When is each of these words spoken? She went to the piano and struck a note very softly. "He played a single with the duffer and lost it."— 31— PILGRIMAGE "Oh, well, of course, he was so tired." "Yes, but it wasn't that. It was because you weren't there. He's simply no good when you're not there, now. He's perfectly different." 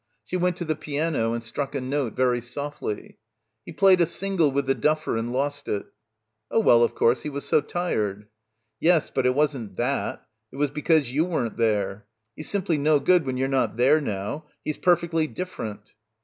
She 0.23 0.35
went 0.35 0.57
to 0.57 0.65
the 0.65 0.75
piano 0.75 1.33
and 1.33 1.43
struck 1.43 1.75
a 1.75 1.79
note 1.79 2.15
very 2.15 2.41
softly. 2.41 3.19
"He 3.67 3.71
played 3.71 4.01
a 4.01 4.07
single 4.07 4.49
with 4.49 4.65
the 4.65 4.73
duffer 4.73 5.15
and 5.15 5.31
lost 5.31 5.67
it."— 5.67 5.85
31— 6.49 6.49
PILGRIMAGE 6.49 6.49
"Oh, 6.49 6.59
well, 6.65 6.83
of 6.83 6.95
course, 6.95 7.21
he 7.21 7.29
was 7.29 7.45
so 7.45 7.61
tired." 7.61 8.25
"Yes, 8.79 9.11
but 9.11 9.27
it 9.27 9.35
wasn't 9.35 9.77
that. 9.77 10.25
It 10.51 10.55
was 10.55 10.71
because 10.71 11.11
you 11.13 11.25
weren't 11.25 11.57
there. 11.57 12.07
He's 12.35 12.49
simply 12.49 12.79
no 12.79 12.99
good 12.99 13.27
when 13.27 13.37
you're 13.37 13.47
not 13.47 13.77
there, 13.77 14.01
now. 14.01 14.45
He's 14.65 14.79
perfectly 14.79 15.27
different." 15.27 15.93